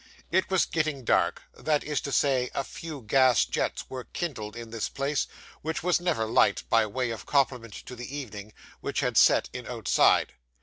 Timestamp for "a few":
2.55-3.03